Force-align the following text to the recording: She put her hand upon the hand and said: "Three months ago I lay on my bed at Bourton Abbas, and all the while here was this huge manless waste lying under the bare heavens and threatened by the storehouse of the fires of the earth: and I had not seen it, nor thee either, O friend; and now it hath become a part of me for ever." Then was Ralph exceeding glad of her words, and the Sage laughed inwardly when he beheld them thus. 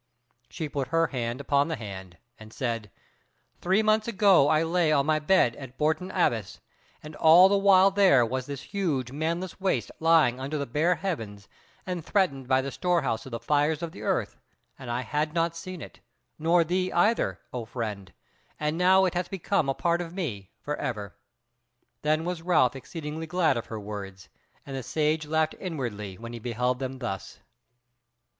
She 0.49 0.67
put 0.67 0.87
her 0.87 1.05
hand 1.05 1.39
upon 1.39 1.67
the 1.67 1.75
hand 1.75 2.17
and 2.39 2.51
said: 2.51 2.89
"Three 3.61 3.83
months 3.83 4.07
ago 4.07 4.47
I 4.49 4.63
lay 4.63 4.91
on 4.91 5.05
my 5.05 5.19
bed 5.19 5.55
at 5.57 5.77
Bourton 5.77 6.09
Abbas, 6.09 6.59
and 7.03 7.15
all 7.17 7.47
the 7.47 7.55
while 7.59 7.91
here 7.91 8.25
was 8.25 8.47
this 8.47 8.63
huge 8.73 9.11
manless 9.11 9.61
waste 9.61 9.91
lying 9.99 10.39
under 10.39 10.57
the 10.57 10.65
bare 10.65 10.95
heavens 10.95 11.47
and 11.85 12.03
threatened 12.03 12.47
by 12.47 12.63
the 12.63 12.71
storehouse 12.71 13.27
of 13.27 13.31
the 13.31 13.39
fires 13.39 13.83
of 13.83 13.91
the 13.91 14.01
earth: 14.01 14.39
and 14.79 14.89
I 14.89 15.01
had 15.01 15.35
not 15.35 15.55
seen 15.55 15.83
it, 15.83 15.99
nor 16.39 16.63
thee 16.63 16.91
either, 16.91 17.39
O 17.53 17.65
friend; 17.65 18.11
and 18.59 18.79
now 18.79 19.05
it 19.05 19.13
hath 19.13 19.29
become 19.29 19.69
a 19.69 19.75
part 19.75 20.01
of 20.01 20.15
me 20.15 20.49
for 20.59 20.75
ever." 20.77 21.13
Then 22.01 22.25
was 22.25 22.41
Ralph 22.41 22.75
exceeding 22.75 23.19
glad 23.27 23.55
of 23.55 23.67
her 23.67 23.79
words, 23.79 24.29
and 24.65 24.75
the 24.75 24.81
Sage 24.81 25.27
laughed 25.27 25.53
inwardly 25.59 26.17
when 26.17 26.33
he 26.33 26.39
beheld 26.39 26.79
them 26.79 26.97
thus. 26.97 27.37